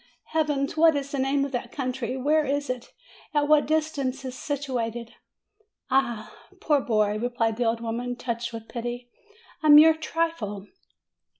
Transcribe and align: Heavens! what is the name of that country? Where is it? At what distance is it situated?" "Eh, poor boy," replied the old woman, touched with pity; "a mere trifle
Heavens! 0.29 0.75
what 0.75 0.95
is 0.95 1.11
the 1.11 1.19
name 1.19 1.45
of 1.45 1.51
that 1.51 1.71
country? 1.71 2.17
Where 2.17 2.43
is 2.43 2.71
it? 2.71 2.91
At 3.35 3.47
what 3.47 3.67
distance 3.67 4.25
is 4.25 4.33
it 4.33 4.37
situated?" 4.39 5.13
"Eh, 5.91 6.25
poor 6.59 6.81
boy," 6.81 7.19
replied 7.19 7.57
the 7.57 7.65
old 7.65 7.81
woman, 7.81 8.15
touched 8.15 8.51
with 8.51 8.67
pity; 8.67 9.11
"a 9.61 9.69
mere 9.69 9.93
trifle 9.93 10.65